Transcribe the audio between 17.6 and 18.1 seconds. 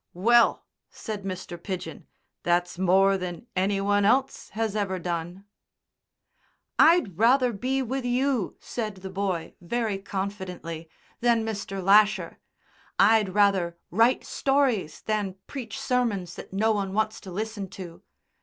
to."